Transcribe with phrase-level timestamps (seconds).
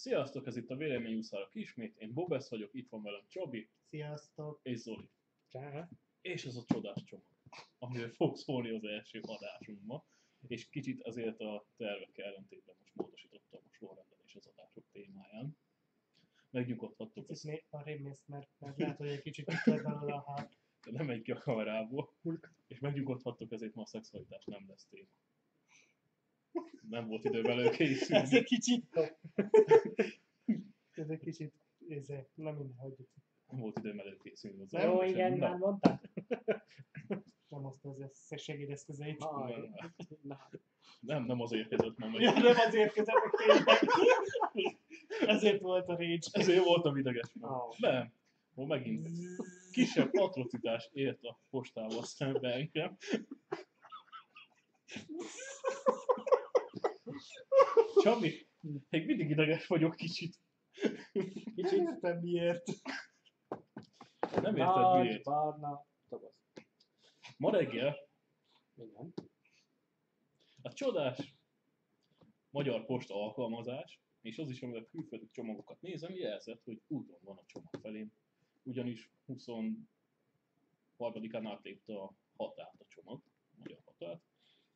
[0.00, 4.60] Sziasztok, ez itt a Véleményúszárok ismét, én Bobesz vagyok, itt van velem Csabi Sziasztok!
[4.62, 5.08] és Zoli.
[5.48, 5.88] Csá.
[6.20, 7.26] És ez a csodás csomag,
[7.78, 10.04] amiről fog szólni az első adásunkma,
[10.46, 15.56] és kicsit azért a tervek ellentétben most módosítottam a sorrendelés az adások témáján.
[16.50, 20.56] Megnyugodhattok, Kicsit né- arrébb mész, mert, mert lehet, hogy egy kicsit kitört belőle a hát.
[20.84, 22.14] de nem megy ki a kamerából,
[22.66, 25.08] és megnyugodhattok, ezért ma a szexualitás nem lesz téma.
[26.88, 28.36] Nem volt időm Ez előkészülni.
[28.36, 28.96] egy kicsit...
[30.94, 31.54] Ez egy kicsit...
[31.88, 33.08] Ez nem minden hagyjuk.
[33.50, 34.78] Nem volt időm előkészülni hozzá.
[34.78, 36.00] Nem, Jó, igen, na, már mondtad.
[37.48, 39.24] Nem azt az összes segédeszközeit.
[41.00, 42.20] Nem, nem azért kezdett ma meg.
[42.20, 43.78] Ja, nem azért kezdem meg tényleg.
[45.36, 46.18] Ezért volt a rage.
[46.30, 47.32] Ezért voltam ideges.
[47.42, 47.48] Ó.
[47.78, 48.12] Nem.
[48.54, 49.08] Ma megint
[49.70, 52.96] kisebb atrocitás ért a postával szembe engem.
[58.02, 58.48] Csabi,
[58.88, 60.36] még mindig ideges vagyok kicsit.
[61.54, 62.64] Kicsit értem miért.
[64.42, 65.22] Nem érted Nagy, miért.
[65.22, 66.32] barna, doboz.
[67.36, 67.96] Ma reggel
[68.74, 69.14] Igen.
[70.62, 71.34] a csodás
[72.50, 77.44] magyar posta alkalmazás, és az is, amivel külföldi csomagokat nézem, jelzett, hogy úton van a
[77.46, 78.12] csomag felém.
[78.62, 79.86] Ugyanis 23-án
[81.44, 84.22] átlépte a határt a csomag, a magyar határt.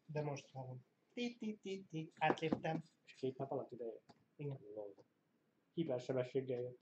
[0.04, 0.84] De most hallom.
[1.12, 2.12] Ti, ti, ti, ti.
[2.18, 2.82] Átléptem.
[3.24, 4.04] Két nap alatt ide jött.
[4.36, 4.58] Igen.
[4.74, 4.94] Lol.
[5.74, 6.80] Hipersebességgel jött.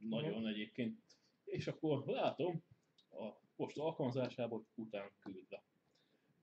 [0.00, 1.00] Nagyon egyébként.
[1.44, 2.64] És akkor látom
[3.08, 5.64] a posta alkalmazásából után küldve.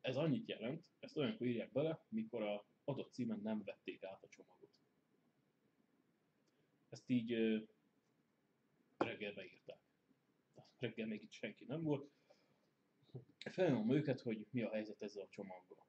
[0.01, 4.27] Ez annyit jelent, ezt olyankor írják bele, mikor a adott címen nem vették át a
[4.29, 4.69] csomagot.
[6.89, 7.31] Ezt így
[8.97, 9.79] reggel beírták.
[10.77, 12.12] Reggel még itt senki nem volt.
[13.51, 15.85] Felnyomom őket, hogy mi a helyzet ezzel a csomaggal.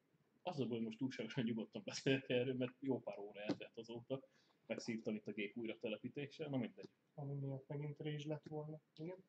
[0.47, 4.21] Az a baj, hogy most túlságosan nyugodtan beszélek erről, mert jó pár óra eltelt azóta.
[4.67, 6.91] Megszívtam itt a gép újra telepítéssel, na mindegy.
[7.15, 8.81] Ami miatt megint rage lett volna.
[8.97, 9.25] Igen.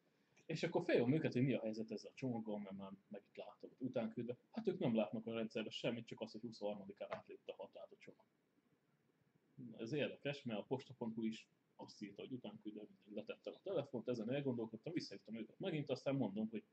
[0.45, 3.35] És akkor feljön őket, hogy mi a helyzet ezzel a csomaggal, mert már meg itt
[3.35, 4.37] látom, utánküldve.
[4.51, 7.97] Hát ők nem látnak a rendszerben semmit, csak azt, hogy 23-án átlépte a határt a
[7.97, 8.25] csomag.
[9.77, 12.81] Ez érdekes, mert a posta.hu is azt írta, hogy utánküldve
[13.13, 16.63] letettem a telefont, ezen elgondolkodtam, visszahívtam őket megint, aztán mondom, hogy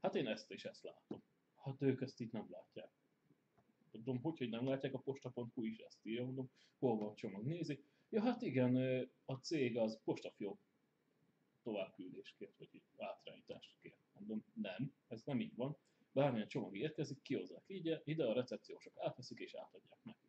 [0.00, 1.22] hát én ezt és ezt látom.
[1.56, 2.90] Hát ők ezt így nem látják.
[3.92, 7.44] Mondom, hogy, hogy nem látják, a posta.hu is ezt írja, mondom, hol van a csomag,
[7.46, 7.84] nézi.
[8.08, 8.76] Ja, hát igen,
[9.24, 10.58] a cég az postafiók
[11.62, 13.96] továbbküldést kért, vagy átrányítást kért.
[14.12, 15.76] Mondom, nem, ez nem így van.
[16.12, 20.19] Bármilyen csomag érkezik, kihozzák ide, ide a recepciósok átveszik és átadják nekünk.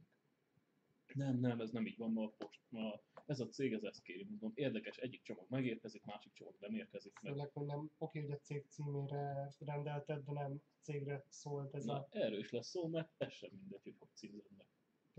[1.13, 4.01] Nem, nem, ez nem így van, ma a post, ma ez a cég ez ezt
[4.01, 7.31] kéri, mondom, érdekes, egyik csomag megérkezik, másik csomag nem érkezik meg.
[7.31, 11.85] Főleg, hogy nem oké, hogy a cég címére rendelted, de nem a cégre szólt ez
[11.85, 12.07] Na, a...
[12.09, 14.67] erről is lesz szó, mert ez sem mindegy, hogy hogy címzed meg.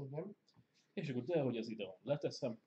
[0.06, 0.36] Igen.
[0.92, 2.60] És akkor de, hogy ez ide van, leteszem,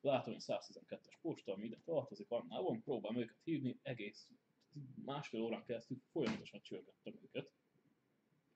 [0.00, 4.28] látom, hogy 112-es posta, ami ide tartozik, annál van, próbálom őket hívni, egész
[5.04, 7.50] másfél órán keresztül folyamatosan csörgettem őket,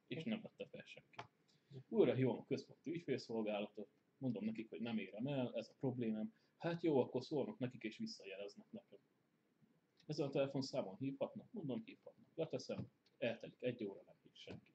[0.07, 1.17] és nem vette fel senki.
[1.89, 6.35] Újra hívom a központi ügyfélszolgálatot, mondom nekik, hogy nem érem el, ez a problémám.
[6.57, 8.99] Hát jó, akkor szólnak nekik és visszajeleznek nekem.
[10.07, 12.27] Ezen a telefonszámon hívhatnak, mondom hívhatnak.
[12.35, 14.73] Leteszem, eltelik egy óra, nem hív senki.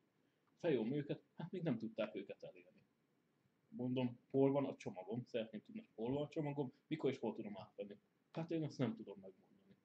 [0.60, 2.82] Feljóm őket, hát még nem tudták őket elérni.
[3.68, 7.58] Mondom, hol van a csomagom, szeretném tudni, hol van a csomagom, mikor és hol tudom
[7.58, 7.98] átvenni.
[8.32, 9.76] Hát én ezt nem tudom megmondani.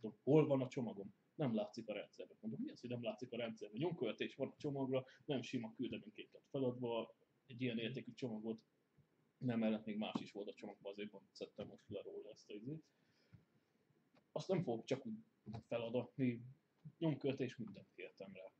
[0.00, 1.14] Mondom, hol van a csomagom?
[1.34, 2.36] Nem látszik a rendszerben.
[2.40, 3.80] Mondom, mi az, hogy nem látszik a rendszerben?
[3.80, 7.14] Nyomkövetés van a csomagra, nem sima küldeményként lett feladva,
[7.46, 8.60] egy ilyen értékű csomagot,
[9.42, 12.50] nem mellett még más is volt a csomagban, azért pont szedtem most le róla ezt
[12.50, 12.84] a izét.
[14.32, 15.18] Azt nem fogok csak úgy
[15.66, 16.42] feladatni,
[16.98, 18.52] nyomkövetés mindent kértem rá.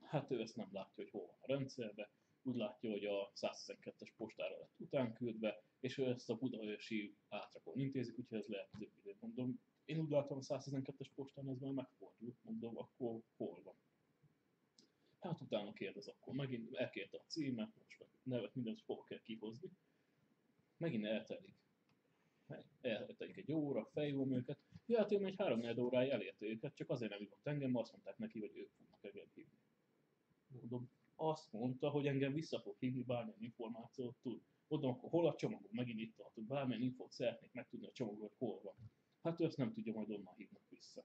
[0.00, 2.08] Hát ő ezt nem látja, hogy hol van a rendszerben,
[2.42, 8.18] úgy látja, hogy a 112-es postára lett utánküldve, és ő ezt a budaörsi átrakon intézik,
[8.18, 9.16] úgyhogy ez lehet több idő.
[9.20, 13.74] Mondom, én úgy látom a 112-es postán ez már megfordult, mondom, akkor hol van.
[15.20, 19.70] Hát utána kérdez, akkor megint elkérte a címet, most meg nevet, mindent hol kell kihozni.
[20.80, 21.54] Megint eltelik.
[22.80, 24.58] Eltelik egy óra, fejvom őket.
[24.86, 27.92] Ja, hát én egy három óráig elérte őket, csak azért nem hívott engem, mert azt
[27.92, 29.58] mondták neki, hogy ők fognak engem hívni.
[30.46, 34.42] Mondom, azt mondta, hogy engem vissza fog hívni, bármilyen információt tud.
[34.68, 35.70] Mondom, akkor hol a csomagom?
[35.70, 36.46] Megint itt tartunk.
[36.46, 38.74] Bármilyen infót szeretnék megtudni a csomagról, hogy hol van.
[39.22, 41.04] Hát ő ezt nem tudja, majd onnan hívnak vissza.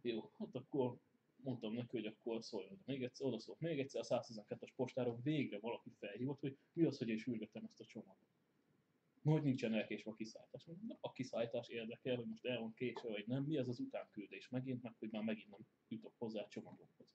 [0.00, 0.98] Jó, hát akkor
[1.36, 5.58] mondtam neki, hogy akkor szóljon még egyszer, oda szólt még egyszer, a 112-es postáról végre
[5.58, 8.17] valaki felhívott, hogy mi az, hogy én sürgetem ezt a csomagot.
[9.28, 10.64] Hogy nincsen elkésve a kiszállítás.
[10.64, 14.48] Na, a kiszállítás érdekel, hogy most el van késve, vagy nem, mi az az utánküldés
[14.48, 17.14] megint, meg hogy már megint nem jutok hozzá a csomagokhoz.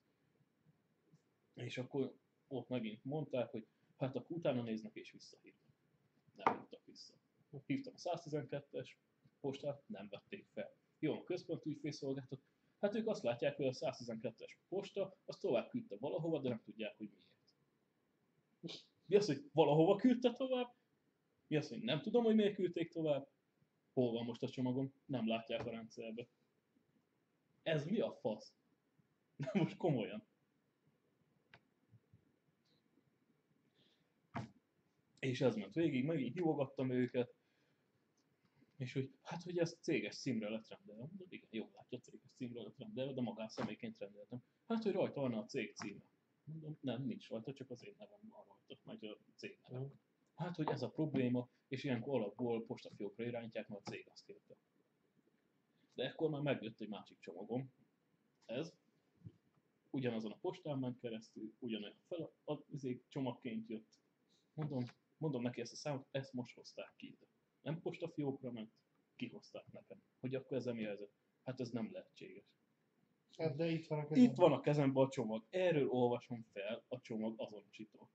[1.54, 2.16] És akkor
[2.46, 3.66] ott megint mondták, hogy
[3.96, 5.74] hát akkor utána néznek és visszahívnak.
[6.34, 7.14] Nem jutottak vissza.
[7.66, 8.88] Hívtam a 112-es
[9.40, 10.76] postát, nem vették fel.
[10.98, 12.40] Jó, a központi ügyfélszolgáltat.
[12.80, 16.96] Hát ők azt látják, hogy a 112-es posta, az tovább küldte valahova, de nem tudják,
[16.96, 17.32] hogy miért.
[19.06, 20.74] Mi az, hogy valahova küldte tovább?
[21.46, 23.28] Mi az, hogy nem tudom, hogy miért küldték tovább?
[23.92, 24.92] Hol van most a csomagom?
[25.04, 26.26] Nem látják a rendszerbe.
[27.62, 28.54] Ez mi a fasz?
[29.36, 30.26] De most komolyan.
[35.18, 37.34] És ez ment végig, megint hívogattam őket,
[38.76, 41.02] és hogy hát, hogy ez céges címre lett rendelve.
[41.02, 44.42] Mondom, igen, jó látja, céges címre lett rendelve, de magánszemélyként rendeltem.
[44.66, 46.02] Hát, hogy rajta van a cég címe.
[46.44, 49.92] Mondom, nem, nincs rajta, csak az én nevem van rajta, majd a cég nevem.
[50.34, 54.56] Hát, hogy ez a probléma, és ilyenkor alapból postafiókra irányítják, mert a cég azt kérte.
[55.94, 57.72] De ekkor már megjött egy másik csomagom.
[58.46, 58.74] Ez.
[59.90, 63.98] Ugyanazon a postán ment keresztül, ugyanolyan fel, az izé csomagként jött.
[64.54, 64.84] Mondom,
[65.16, 67.26] mondom neki ezt a számot, ezt most hozták ki ide.
[67.62, 68.72] Nem postafiókra ment,
[69.16, 70.02] kihozták nekem.
[70.20, 71.10] Hogy akkor ez a mi helyzet?
[71.42, 72.44] Hát ez nem lehetséges.
[73.36, 74.30] Hát de itt van a kezemben.
[74.30, 75.46] Itt van a kezemben a csomag.
[75.50, 78.08] Erről olvasom fel a csomag azonosítót.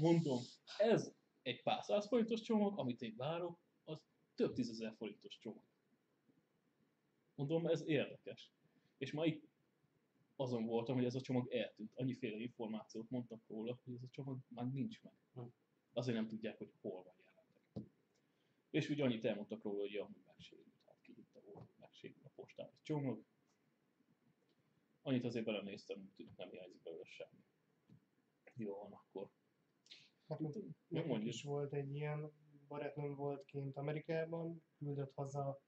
[0.00, 0.38] Mondom,
[0.78, 4.00] ez egy pár száz forintos csomag, amit én várok, az
[4.34, 5.64] több tízezer forintos csomag.
[7.34, 8.52] Mondom, ez érdekes.
[8.98, 9.48] És ma itt
[10.36, 11.92] azon voltam, hogy ez a csomag eltűnt.
[11.94, 15.12] Annyiféle információt mondtak róla, hogy ez a csomag már nincs meg.
[15.34, 15.40] Hm.
[15.92, 17.92] Azért nem tudják, hogy hol van jelenleg.
[18.70, 20.74] És úgy annyit elmondtak róla, hogy amúgy megsérült.
[20.86, 23.24] Hát ki hitte volna, hogy megsérül a postára egy csomag.
[25.02, 27.44] Annyit azért belenéztem, tűnik nem hiányzik belőle semmi.
[28.60, 29.28] Jó van akkor.
[30.28, 30.50] Hát, Jó,
[30.88, 31.34] Nekünk mondjuk.
[31.34, 32.32] is volt egy ilyen,
[32.68, 35.60] barátnőm volt kint Amerikában, küldött haza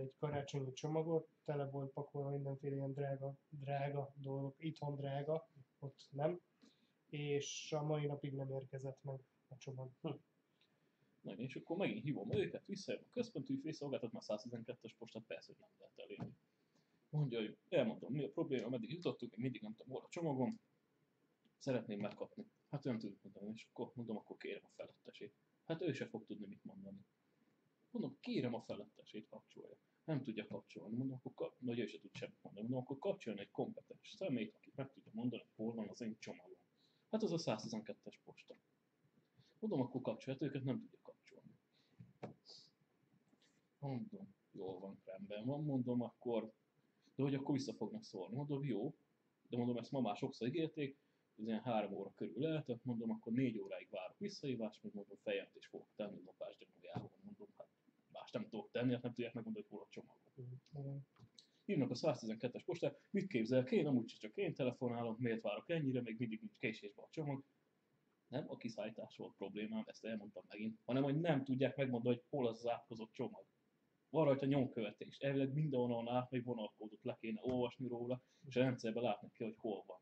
[0.00, 6.40] egy karácsonyi csomagot, tele volt pakolva mindenféle ilyen drága, drága dolgok, itthon drága, ott nem,
[7.08, 9.90] és a mai napig nem érkezett meg a csomag.
[10.00, 10.12] Hm.
[11.20, 15.60] Na, és akkor megint hívom őket, visszajön a központi ügyfélszolgáltat, már 112-es postát persze, hogy
[15.60, 16.36] nem lehet elérni.
[17.10, 20.60] Mondja, hogy elmondom, mi a probléma, meddig jutottunk, még mindig nem tudom, hol a csomagom,
[21.58, 22.46] szeretném megkapni.
[22.70, 25.34] Hát ő nem tudjuk mondani, és akkor mondom, akkor kérem a felettesét.
[25.64, 27.06] Hát ő se fog tudni mit mondani.
[27.90, 29.76] Mondom, kérem a felettesét, kapcsolja.
[30.04, 30.96] Nem tudja kapcsolni.
[30.96, 31.56] Mondom, akkor kap...
[31.58, 32.66] vagy ő se tud semmit mondani.
[32.66, 36.58] Mondom, akkor kapcsoljon egy kompetens személyt, aki meg tudja mondani, hol van az én csomagom.
[37.10, 38.56] Hát az a 112-es posta.
[39.58, 41.58] Mondom, akkor kapcsolja, őket nem tudja kapcsolni.
[43.78, 46.52] Mondom, jól van, rendben van, mondom, akkor,
[47.14, 48.34] de hogy akkor vissza fognak szólni.
[48.34, 48.94] Mondom, jó,
[49.48, 50.98] de mondom, ezt ma már sokszor ígérték,
[51.38, 55.68] ez ilyen három óra körül lehetett, mondom, akkor négy óráig várok visszahívást, meg mondom, feljelentést
[55.68, 57.10] fogok tenni lopás gyanújáról.
[57.24, 57.68] Mondom, hát
[58.12, 60.32] más nem tudok tenni, hát nem tudják megmondani, hogy hol a csomagom.
[60.72, 61.06] Igen.
[61.64, 66.18] Hívnak a 112-es postát, mit képzel én amúgy csak én telefonálom, miért várok ennyire, még
[66.18, 67.44] mindig nincs késésben a csomag.
[68.28, 72.46] Nem a kiszállítás volt problémám, ezt elmondtam megint, hanem hogy nem tudják megmondani, hogy hol
[72.46, 73.44] az átkozott csomag.
[74.10, 79.02] Van rajta nyomkövetés, elvileg mindenhonnan át, még vonalkódot le kéne olvasni róla, és a rendszerben
[79.02, 80.00] látni kell, hogy hol van.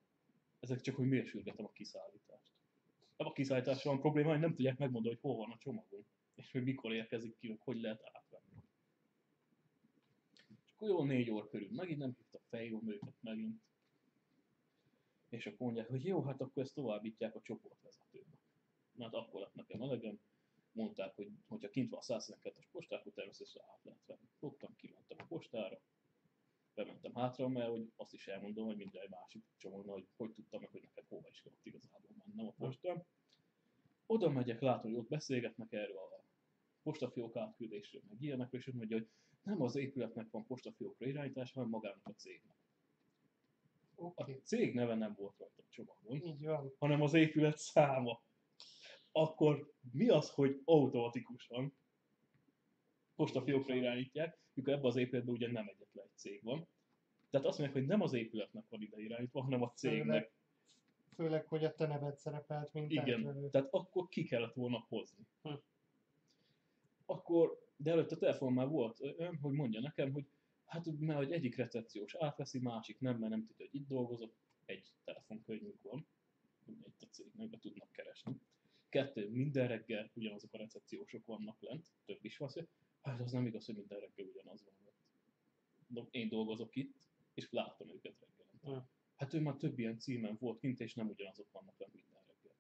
[0.60, 2.52] Ezek csak, hogy miért sürgetem a kiszállítást.
[3.16, 6.52] Nem a kiszállítással van probléma, hogy nem tudják megmondani, hogy hol van a csomagom, és
[6.52, 8.62] hogy mikor érkezik ki, hogy lehet átvenni.
[10.64, 13.60] És akkor jó négy óra körül megint nem hívtak fejvom őket megint.
[15.28, 18.38] És akkor mondják, hogy jó, hát akkor ezt továbbítják a csoportvezetőnek.
[18.92, 20.20] Na hát akkor lett nekem elegem.
[20.72, 24.28] Mondták, hogy hogyha kint van a 112-es posták, akkor természetesen át lehet venni.
[24.38, 25.80] Fogtam, kimentem a postára,
[26.76, 30.70] bementem hátra, mert hogy azt is elmondom, hogy minden másik csomagnál, hogy hogy tudtam meg,
[30.70, 33.06] hogy nekem hova is kellett igazából mennem a postán.
[34.06, 36.24] Oda megyek, látom, hogy ott beszélgetnek erről a
[36.82, 39.08] postafiók átküldésről, meg ilyenek, és mondja, hogy
[39.42, 42.56] nem az épületnek van postafiókra irányítás, hanem magának a cégnek.
[44.14, 46.72] A cég neve nem volt rajta a csomagon, így van.
[46.78, 48.22] hanem az épület száma.
[49.12, 51.76] Akkor mi az, hogy automatikusan
[53.14, 56.66] postafiókra irányítják, mikor ebben az épületben ugye nem egyetlen egy cég van.
[57.30, 60.04] Tehát azt mondják, hogy nem az épületnek van ide irányítva, hanem a cégnek.
[60.04, 60.30] Főleg,
[61.14, 63.50] főleg, hogy a te neved szerepelt, mint Igen, átvevő.
[63.50, 65.26] tehát akkor ki kellett volna hozni.
[65.42, 65.52] Hm.
[67.06, 70.26] Akkor, de előtt a telefon már volt olyan, hogy mondja nekem, hogy
[70.64, 74.92] hát mert hogy egyik recepciós átveszi, másik nem, mert nem tudja, hogy itt dolgozott, egy
[75.04, 76.06] telefonkönyvünk van,
[76.66, 78.40] itt a cégnek be tudnak keresni.
[78.88, 82.50] Kettő, minden reggel ugyanazok a recepciósok vannak lent, több is van.
[83.10, 84.74] Hát az nem igaz, hogy minden reggel ugyanaz van.
[85.88, 86.96] De én dolgozok itt,
[87.34, 88.80] és látom őket reggelente.
[88.80, 88.94] Hm.
[89.16, 92.56] Hát ő már több ilyen címen volt kint, és nem ugyanazok vannak lent minden reggel.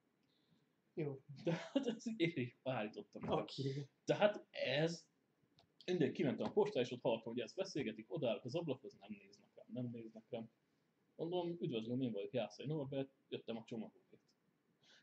[0.94, 3.28] Jó, De hát ez én állítottam.
[3.28, 3.88] Oké.
[4.04, 5.06] Tehát ez,
[5.86, 9.50] mindegy, kimentem a postára, és ott hallottam, hogy ezt beszélgetik, odállok az ablakhoz, nem néznek
[9.54, 10.50] rám, nem néznek rám.
[11.16, 14.22] Mondom, üdvözlöm, én vagyok Jászai Norbert, jöttem a csomagokért.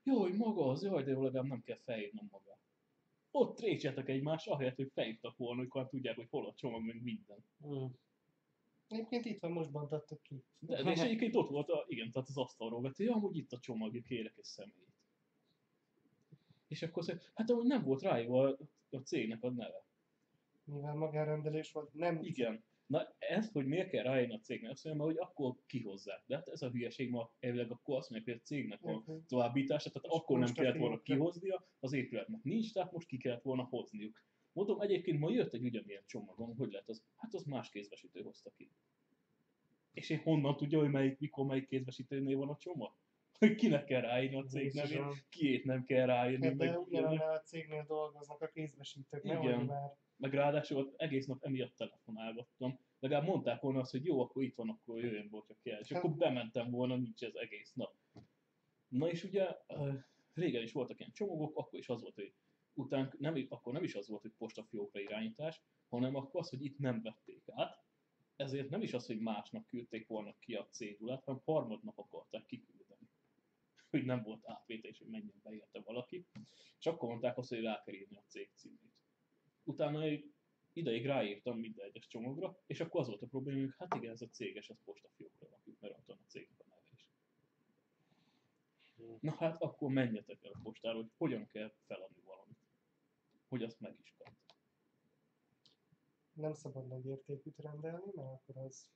[0.04, 2.60] Jaj, maga az, jaj, de jó, legalább nem kell felhívnom magát.
[3.36, 7.46] Ott trécseltek egymást, ahelyett, hogy felhívtak volna, amikor tudják, hogy hol a csomag, meg minden.
[7.68, 7.86] Mm.
[8.88, 10.44] Egyébként itt van, most bontattuk ki.
[10.60, 13.52] De, de és egyébként ott volt, a, igen, tehát az asztalról vett, hogy amúgy itt
[13.52, 14.94] a csomag, kérek egy személyt.
[16.68, 18.58] És akkor mondja, hát amúgy nem volt ráírva a,
[18.90, 19.86] a cégnek a neve.
[20.64, 22.64] Mivel magárendelés volt, nem Igen.
[22.86, 26.24] Na ez, hogy miért kell ráírni a cégnek, azt mondja, hogy akkor kihozzák.
[26.26, 29.18] De hát ez a hülyeség ma elvileg akkor azt mondják, hogy a cégnek van Mhm.
[29.28, 33.42] továbbítása, tehát És akkor nem kellett volna kihoznia, az épületnek nincs, tehát most ki kellett
[33.42, 34.24] volna hozniuk.
[34.54, 37.04] Mondom, egyébként ma jött egy ugyanilyen csomagon, hogy lehet az?
[37.16, 38.72] Hát az más kézbesítő hozta ki.
[39.94, 42.94] És én honnan tudja, hogy melyik, mikor melyik kézbesítőnél van a csomag?
[43.40, 47.34] Hogy kinek kell ráírni a cég nevét, kiét nem kell ráírni, Hát de meg, ugyanannál
[47.36, 49.66] a cégnél dolgoznak a kézbesítők, Igen.
[49.66, 49.92] már.
[50.18, 52.80] meg ráadásul egész nap emiatt telefonálgattam.
[53.00, 55.80] Legalább mondták volna azt, hogy jó, akkor itt van, akkor jöjjön hogyha kell.
[55.80, 57.96] És Hát- akkor bementem volna, nincs ez egész nap.
[58.88, 59.58] Na és ugye
[60.34, 62.34] régen is voltak ilyen csomagok, akkor is az volt, hogy
[62.74, 66.78] után nem, akkor nem is az volt, hogy postafiókra irányítás, hanem akkor az, hogy itt
[66.78, 67.84] nem vették át,
[68.36, 73.10] ezért nem is az, hogy másnak küldték volna ki a cédulát, hanem harmadnap akarták kiküldeni.
[73.90, 76.26] Hogy nem volt átvétel, és hogy menjen be érte valaki.
[76.78, 78.94] És akkor mondták azt, hogy rá kell írni a cég címét.
[79.64, 80.06] Utána
[80.74, 84.22] ideig ráírtam minden egyes csomagra, és akkor az volt a probléma, hogy hát igen, ez
[84.22, 86.73] a céges, ez postafiókra rakjuk, mert ott van a cégnek a.
[89.20, 92.58] Na hát akkor menjetek el a postára, hogy hogyan kell feladni valamit.
[93.48, 94.34] Hogy azt meg is kap.
[96.34, 98.92] Nem szabad nagy értékűt rendelni, mert akkor az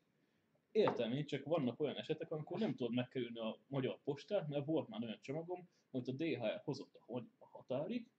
[0.71, 4.87] Értem én, csak vannak olyan esetek, amikor nem tudod megkerülni a magyar postát, mert volt
[4.87, 8.09] már olyan csomagom, amit a DHL hozott a hogy- határig,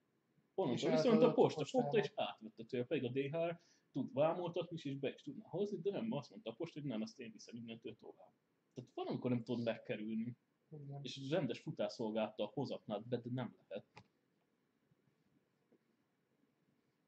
[0.55, 3.51] onnantól viszont a posta fogta és átvette tőle, pedig a DHL
[3.93, 6.89] tud vámoltatni is, és be is tudná hozni, de nem, azt mondta a posta, hogy
[6.89, 8.33] nem, ezt én viszem innentől tovább.
[8.75, 10.37] Tehát van, amikor nem tudod megkerülni,
[10.71, 11.01] igen.
[11.03, 13.87] és rendes futásszolgáltal hozatnád be, de nem lehet.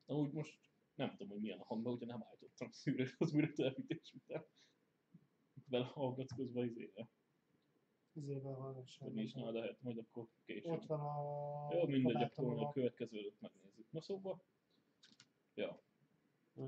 [0.07, 0.59] Amúgy most
[0.95, 4.45] nem tudom, hogy milyen a hangban, ugye nem állítottam a szűrőhoz, mire telepítés után.
[5.67, 7.09] Vele hallgatsz közben izére,
[8.13, 9.09] Izével hallgassál.
[9.09, 10.73] hogy nincs nálad lehet, majd akkor később.
[10.73, 13.91] Ott van a Jó, mindegy, akkor a következőt megnézzük.
[13.91, 14.45] Na szóval,
[15.55, 15.83] ja.
[16.55, 16.67] Hm.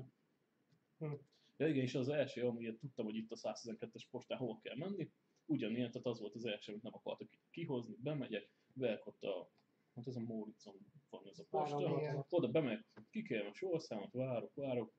[0.97, 1.13] Hm.
[1.57, 5.11] Ja igen, és az első, amiért tudtam, hogy itt a 112-es postán hova kell menni,
[5.45, 9.51] ugyanilyen, tehát az volt az első, amit nem akartak kihozni, bemegyek, bejek ott a,
[9.95, 10.75] hát ez a Móricon
[11.09, 14.93] van ez a posta, oda bemegyek, kikérem a sorszámot, várok, várok,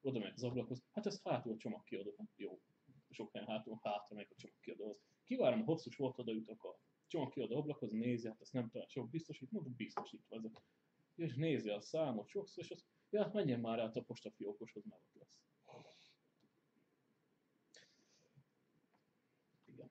[0.00, 2.60] oda megyek az ablakhoz, hát ez hátul a csomagkiadó, hát jó,
[3.10, 5.00] sok helyen hátul, hátra megyek a csomagkiadóhoz.
[5.24, 9.10] Kivárom a hosszú volt, oda jutok a csomagkiadó ablakhoz, nézi, hát ezt nem talán sok
[9.10, 10.42] biztosít, mondom, biztosítva ez
[11.14, 15.02] és nézi a számot sokszor, és azt, ja, hát menjen már át a postafiókoshoz, mert
[15.02, 15.42] ott lesz.
[19.64, 19.90] Igen.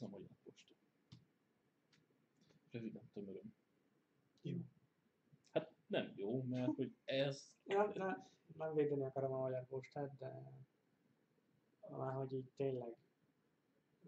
[0.00, 0.74] Ez a magyar posta.
[2.70, 3.54] Röviden tömöröm.
[4.40, 4.56] Jó.
[5.52, 7.48] Hát nem jó, mert hogy ez...
[7.64, 8.16] Ja, ne,
[8.56, 10.42] nem védeni akarom a magyar postát, de
[11.90, 12.96] már hogy így tényleg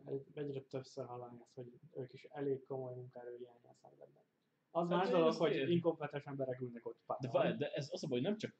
[0.05, 4.25] egy, egyre többször hallani ezt, hogy ők is elég komoly munkaerőhiányjal szenvednek.
[4.71, 7.31] Az Hát más dolog, hogy inkompetens emberek ülnek ott De, párton.
[7.33, 8.55] várj, de ez az a baj, hogy nem csak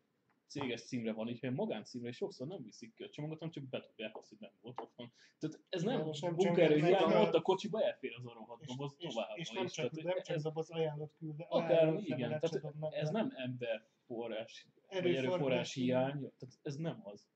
[0.53, 3.65] céges címre van, így, hanem magáncímre, és sokszor nem viszik ki a csomagot, hanem csak
[3.65, 5.13] bedobják azt, hogy nem volt ott van.
[5.39, 9.15] Tehát ez nem Nem, csöngetnek hiány, ott a kocsiba elfér az a rohadt doboz és,
[9.15, 9.73] továbbra és nem is.
[9.73, 14.67] csak, Tehát, nem csak ez, doboz ajánlott küldve, akár ajánlott igen, tehát ez nem emberforrás,
[14.89, 16.19] vagy Erőforrás hiány.
[16.21, 17.29] tehát ez nem az.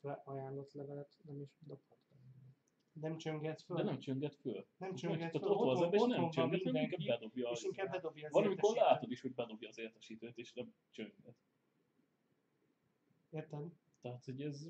[0.00, 1.98] Le, ajánlott levelet nem is dobhat.
[2.92, 3.76] Nem csönget föl.
[3.76, 4.52] De nem csönget föl.
[4.54, 5.48] nem Tehát csönget föl.
[5.48, 8.26] ott van az ember, és ott nem csönget, hanem mindenki, inkább bedobja és inkább bedobja
[8.26, 8.90] az Van, amikor értesítőt.
[8.92, 11.34] látod is, hogy bedobja az értesítőt, és nem csönget.
[13.30, 13.72] Érted?
[14.00, 14.66] Tehát, hogy ez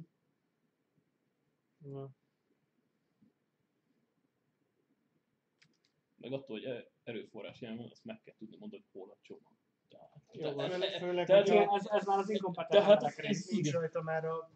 [1.84, 2.10] Ja.
[6.16, 9.52] meg attól, hogy e- erőforrás van, azt meg kell tudni mondani, hogy hol a csomag.
[9.88, 10.72] Tehát, Jó, tehát-.
[10.72, 14.24] Főleg, főleg tehát Igen, ez, ez már az inkompetens Tehát emberek ez- nincs rajta már
[14.24, 14.50] a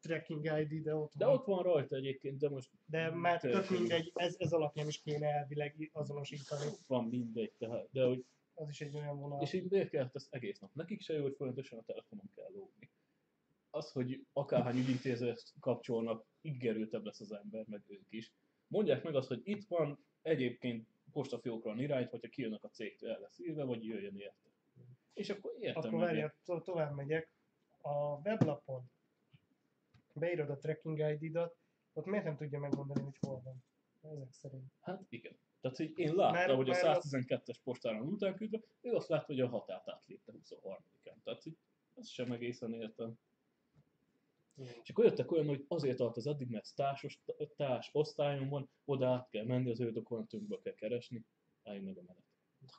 [0.00, 1.34] tracking ID, de ott de van.
[1.34, 5.26] ott van rajta egyébként, de most De már tök mindegy, ez, ez alapján is kéne
[5.28, 6.70] elvileg azonosítani.
[6.86, 8.24] van mindegy, tehát, de hogy,
[8.54, 9.42] Az is egy olyan vonal.
[9.42, 10.74] és így miért kellett ezt egész nap?
[10.74, 12.90] Nekik se jó, hogy folyamatosan a telefonon kell lógni.
[13.70, 18.32] Az, hogy akárhány ügyintézőt kapcsolnak, ígérőtebb lesz az ember, meg ők is.
[18.66, 23.38] Mondják meg azt, hogy itt van, egyébként postafiókra irányt, hogyha kijönnek a cégtől el lesz
[23.38, 24.48] írva, vagy jöjjön érte.
[25.12, 27.32] És akkor értem Akkor várjál, to- tovább megyek.
[27.82, 28.90] A weblapon
[30.14, 31.56] beírod a tracking ID-dat,
[31.92, 33.64] ott miért nem tudja megmondani, hogy hol van?
[34.12, 34.72] Ezek szerint.
[34.80, 35.38] Hát igen.
[35.60, 39.08] Tehát, hogy én láttam, Mert- hogy a mert 112-es postára van után küldve, ő azt
[39.08, 41.22] látta, hogy a határt átlépte 23-án.
[41.24, 41.56] Tehát, hogy
[41.94, 43.18] ezt sem egészen értem.
[44.60, 44.80] Igen.
[44.82, 47.20] És akkor jöttek olyan, hogy azért tart az addig, mert társ,
[47.56, 51.24] társ osztályon van, oda át kell menni, az ő dokumentumba kell keresni,
[51.62, 52.24] álljunk meg a menet.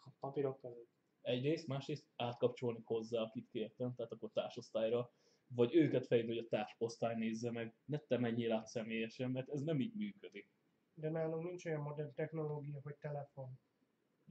[0.03, 0.89] A papírok között.
[1.21, 5.11] Egyrészt, másrészt átkapcsolni hozzá, akit kértem, tehát akkor társosztályra,
[5.47, 9.61] vagy őket fejlődni, hogy a társosztály nézze meg, ne te menjél át személyesen, mert ez
[9.61, 10.49] nem így működik.
[10.93, 13.59] De nálunk nincs olyan modern technológia, hogy telefon.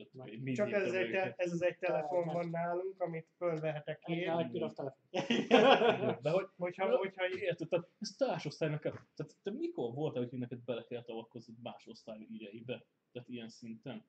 [0.00, 4.02] Én mindig Csak ez, egy, te, ez az egy telefon Te- van nálunk, amit fölvehetek
[4.08, 4.24] Egy ki.
[4.24, 5.00] nagy piros telefon.
[6.22, 8.80] De hogy Hogyha, hogyha Érted, tehát ez társosztálynak.
[8.82, 12.84] Tehát te mikor voltál, hogy neked bele kell avatkoznod más osztály ügyeibe?
[13.12, 14.04] Tehát ilyen szinten.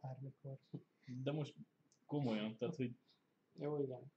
[0.00, 0.58] bármikor.
[1.22, 1.54] De most
[2.06, 2.90] komolyan, tehát hogy...
[3.58, 4.12] Jó, igen.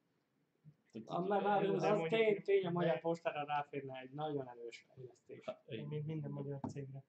[0.92, 4.86] Tehát, A, már de az mondjuk- tény, tény a magyar postára ráférne egy nagyon erős
[4.94, 5.46] fejlesztés.
[5.46, 7.04] Hát, egy- Mint minden magyar cégre.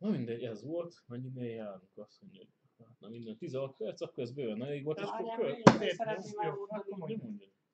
[0.00, 1.02] Na mindegy, ez volt.
[1.06, 1.96] Mennyinél járunk?
[1.96, 5.56] Azt mondja, hogy hát, na minden 16 perc, akkor ez bőven elég volt, és akkor?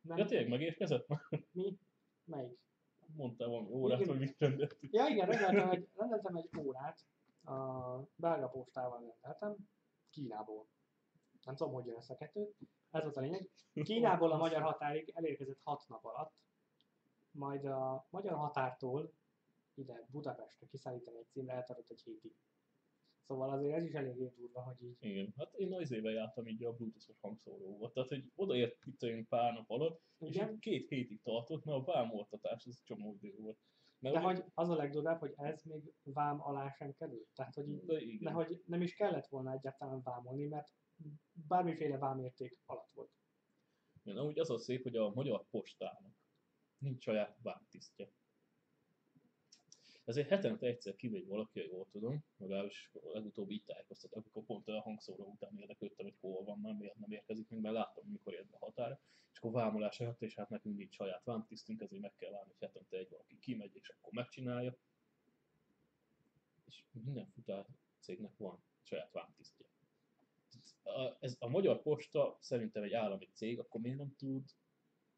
[0.00, 1.06] Nem, Ja tényleg megérkezett?
[1.52, 1.78] mi?
[2.24, 2.58] Melyik?
[3.16, 4.10] Mondtál valami órát, Igen.
[4.10, 4.92] hogy mit rendeltük.
[4.92, 7.04] Ja igen, rendeltem egy, rendeltem egy órát,
[7.44, 7.52] a
[8.16, 9.56] belga postával rendeltem,
[10.10, 10.66] Kínából.
[11.44, 12.56] Nem tudom, hogy jön ezt a kettőt.
[12.90, 13.50] Ez volt a lényeg.
[13.72, 16.32] Kínából a magyar határig elérkezett 6 nap alatt,
[17.30, 19.12] majd a magyar határtól
[19.78, 22.34] ide Budapestre kiszállítani egy címre eltartott egy hétig.
[23.26, 26.64] Szóval azért ez is eléggé durva, hogy így Igen, hát én az éve jártam így
[26.64, 27.92] a bluetooth-os hangszóróval.
[27.92, 31.78] Tehát, hogy odaért itt olyan pár nap alatt, és Igen, így két hétig tartott, mert
[31.78, 33.58] a vámoltatás az csomó idő volt.
[33.98, 37.28] Mert de ugye- hogy az a legdurvább, hogy ez még vám alá sem került.
[37.34, 38.18] Tehát, hogy így de igen.
[38.22, 40.72] de hogy nem is kellett volna egyáltalán vámolni, mert
[41.32, 43.10] bármiféle vámérték alatt volt.
[44.02, 46.14] Igen, amúgy az a szép, hogy a magyar postának
[46.78, 48.10] nincs saját vámtisztje.
[50.06, 54.80] Ezért hetente egyszer kimegy valaki, ha jól tudom, legalábbis legutóbb így tájékoztat, amikor pont a
[54.80, 58.46] hangszóró után érdeklődtem, hogy hol van, már miért nem érkezik meg, mert láttam, mikor ért
[58.46, 59.00] be a határa,
[59.32, 62.68] és akkor vámolás előtt, és hát nekünk nincs saját vámtisztünk, ezért meg kell várni, hogy
[62.68, 64.76] hetente egy valaki kimegy, és akkor megcsinálja.
[66.66, 67.66] És minden futár
[68.00, 69.66] cégnek van saját vámtisztje.
[70.82, 74.42] A, ez a magyar posta szerintem egy állami cég, akkor miért nem tud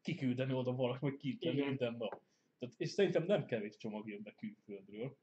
[0.01, 1.67] kiküldeni oda valaki, vagy kiküldeni Igen.
[1.67, 2.21] minden nap.
[2.59, 5.17] Tehát, és szerintem nem kevés csomag jön be külföldről.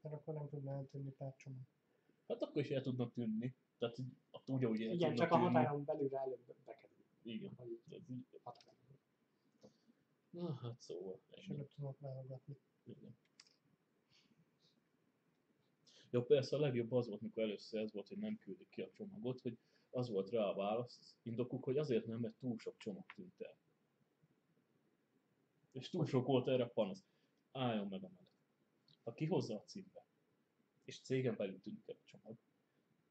[0.00, 1.60] Mert akkor nem tudná eltűnni pár csomag.
[2.28, 3.54] Hát akkor is el tudnak tűnni.
[3.78, 3.96] Tehát
[4.30, 5.52] ott ugyanúgy el Igen, csak a tűnni.
[5.52, 6.96] határon belülre előbb bekerül.
[7.22, 7.56] Igen.
[8.42, 8.74] Határon.
[10.30, 11.20] Na hát szóval.
[11.30, 12.56] És előbb tudnak válogatni.
[12.84, 13.16] Igen.
[16.10, 18.90] Jó, persze a legjobb az volt, mikor először ez volt, hogy nem küldik ki a
[18.92, 19.58] csomagot, hogy
[19.90, 23.56] az volt rá a válasz, indokuk, hogy azért nem, mert túl sok csomag tűnt el.
[25.78, 27.04] És túl sok volt erre a panasz.
[27.52, 28.30] Álljon meg a menet.
[29.04, 30.06] Ha kihozza a címbe,
[30.84, 32.36] és cégen belül tűnik el a csomag,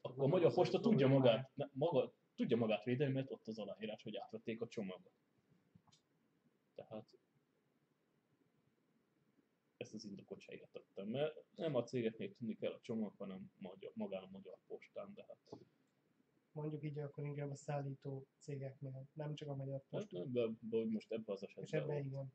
[0.01, 4.03] akkor a Magyar Posta tudja magát, ne, maga, tudja magát védeni, mert ott az aláírás,
[4.03, 5.13] hogy átvették a csomagot.
[6.75, 7.05] Tehát
[9.77, 13.91] ezt az indokot se értettem, mert nem a cégeknél tűnik el a csomag, hanem magyar,
[13.95, 15.59] magán a magyar postán, de hát
[16.51, 20.17] Mondjuk így akkor inkább a szállító cégeknél, nem csak a magyar most posta.
[20.17, 22.05] nem, de, de hogy most ebben az És esetben ebben volt.
[22.05, 22.33] igen.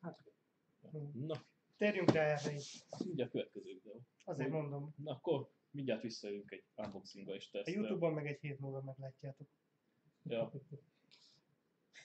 [0.00, 0.30] Hát oké.
[0.75, 0.75] Hm.
[1.12, 1.44] Na,
[1.76, 2.84] Térjünk rá erre is.
[3.04, 4.00] mindjárt következő videó.
[4.24, 7.74] Azért Hogy- mondom, Na akkor mindjárt visszajövünk egy unboxingba és a tesztel.
[7.74, 9.48] Youtube-on meg egy hét múlva meglátjátok.
[10.22, 10.52] Ja.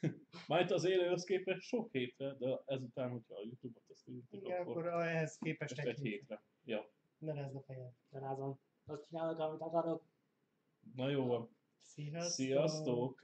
[0.48, 4.88] Majd az élőhöz képest sok hétre, de ezután, hogyha a Youtube-ot ezt írtuk, Igen, akkor
[4.88, 6.12] akkor ehhez képest egy egy hét.
[6.20, 6.44] hétre.
[6.64, 6.90] Ja.
[7.18, 7.92] Ne rezd a fejed.
[8.10, 8.60] De rázom.
[8.86, 10.04] Azt csinálok, amit akarok.
[10.96, 11.56] Na jó van.
[11.80, 12.32] Sziasztok!
[12.46, 13.22] Sziasztok!